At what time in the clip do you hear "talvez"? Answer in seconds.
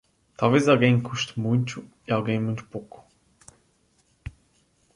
0.35-0.67